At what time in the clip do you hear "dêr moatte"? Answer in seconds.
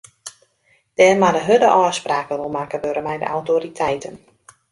0.97-1.41